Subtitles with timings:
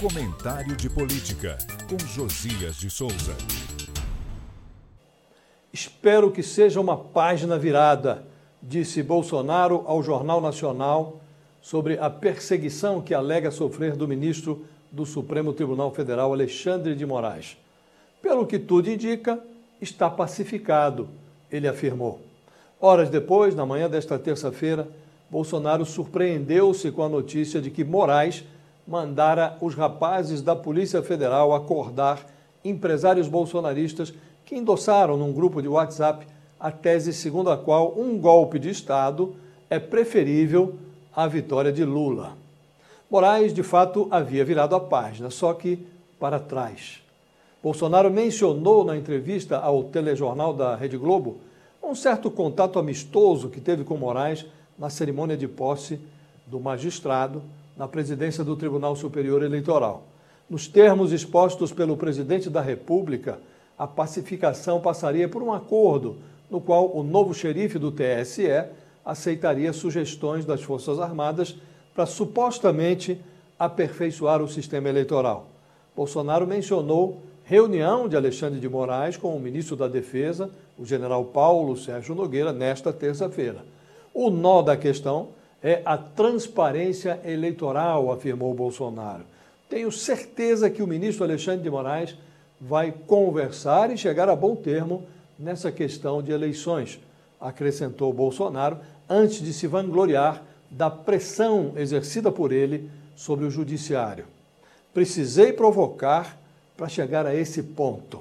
[0.00, 3.36] Comentário de Política, com Josias de Souza.
[5.70, 8.24] Espero que seja uma página virada,
[8.62, 11.20] disse Bolsonaro ao Jornal Nacional
[11.60, 17.58] sobre a perseguição que alega sofrer do ministro do Supremo Tribunal Federal, Alexandre de Moraes.
[18.22, 19.38] Pelo que tudo indica,
[19.82, 21.10] está pacificado,
[21.52, 22.22] ele afirmou.
[22.80, 24.88] Horas depois, na manhã desta terça-feira,
[25.28, 28.44] Bolsonaro surpreendeu-se com a notícia de que Moraes
[28.90, 32.26] mandara os rapazes da Polícia Federal acordar
[32.64, 34.12] empresários bolsonaristas
[34.44, 36.26] que endossaram num grupo de WhatsApp
[36.58, 39.36] a tese segundo a qual um golpe de Estado
[39.70, 40.74] é preferível
[41.14, 42.32] à vitória de Lula.
[43.08, 45.86] Moraes, de fato, havia virado a página, só que
[46.18, 47.00] para trás.
[47.62, 51.38] Bolsonaro mencionou na entrevista ao telejornal da Rede Globo
[51.80, 54.44] um certo contato amistoso que teve com Moraes
[54.76, 56.00] na cerimônia de posse
[56.44, 57.40] do magistrado
[57.80, 60.02] na presidência do Tribunal Superior Eleitoral.
[60.50, 63.38] Nos termos expostos pelo presidente da República,
[63.78, 66.18] a pacificação passaria por um acordo
[66.50, 68.66] no qual o novo xerife do TSE
[69.02, 71.56] aceitaria sugestões das Forças Armadas
[71.94, 73.18] para supostamente
[73.58, 75.46] aperfeiçoar o sistema eleitoral.
[75.96, 81.78] Bolsonaro mencionou reunião de Alexandre de Moraes com o ministro da Defesa, o general Paulo
[81.78, 83.64] Sérgio Nogueira, nesta terça-feira.
[84.12, 85.28] O nó da questão
[85.62, 89.24] é a transparência eleitoral, afirmou Bolsonaro.
[89.68, 92.16] Tenho certeza que o ministro Alexandre de Moraes
[92.60, 95.04] vai conversar e chegar a bom termo
[95.38, 97.00] nessa questão de eleições,
[97.40, 104.24] acrescentou Bolsonaro, antes de se vangloriar da pressão exercida por ele sobre o judiciário.
[104.92, 106.38] Precisei provocar
[106.76, 108.20] para chegar a esse ponto.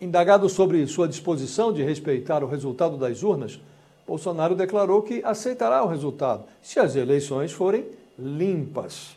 [0.00, 3.58] Indagado sobre sua disposição de respeitar o resultado das urnas,
[4.06, 7.84] Bolsonaro declarou que aceitará o resultado se as eleições forem
[8.18, 9.16] limpas.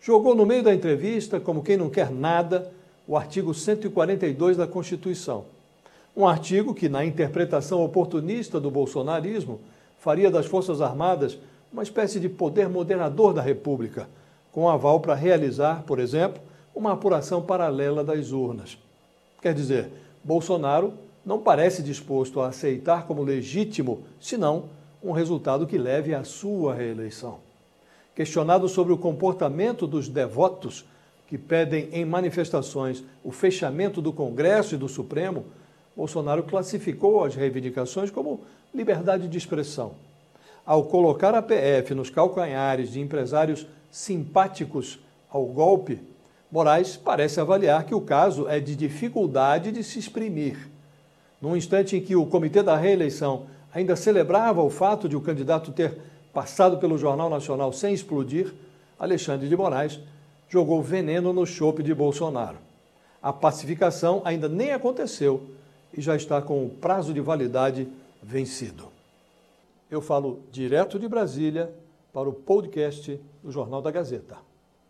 [0.00, 2.70] Jogou no meio da entrevista, como quem não quer nada,
[3.06, 5.44] o artigo 142 da Constituição.
[6.14, 9.60] Um artigo que, na interpretação oportunista do bolsonarismo,
[9.98, 11.38] faria das Forças Armadas
[11.72, 14.08] uma espécie de poder moderador da República,
[14.50, 16.42] com aval para realizar, por exemplo,
[16.74, 18.76] uma apuração paralela das urnas.
[19.40, 19.88] Quer dizer,
[20.22, 20.92] Bolsonaro
[21.24, 24.64] não parece disposto a aceitar como legítimo, senão
[25.02, 27.40] um resultado que leve à sua reeleição.
[28.14, 30.84] Questionado sobre o comportamento dos devotos
[31.26, 35.46] que pedem em manifestações o fechamento do Congresso e do Supremo,
[35.96, 38.40] Bolsonaro classificou as reivindicações como
[38.74, 39.92] liberdade de expressão.
[40.64, 45.00] Ao colocar a PF nos calcanhares de empresários simpáticos
[45.30, 46.00] ao golpe,
[46.50, 50.71] Moraes parece avaliar que o caso é de dificuldade de se exprimir.
[51.42, 55.72] Num instante em que o Comitê da Reeleição ainda celebrava o fato de o candidato
[55.72, 55.98] ter
[56.32, 58.54] passado pelo Jornal Nacional sem explodir,
[58.96, 59.98] Alexandre de Moraes
[60.48, 62.58] jogou veneno no chope de Bolsonaro.
[63.20, 65.42] A pacificação ainda nem aconteceu
[65.92, 67.88] e já está com o prazo de validade
[68.22, 68.88] vencido.
[69.90, 71.72] Eu falo direto de Brasília
[72.12, 74.36] para o podcast do Jornal da Gazeta.